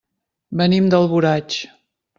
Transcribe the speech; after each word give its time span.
Venim 0.61 0.89
d'Alboraig. 0.95 1.63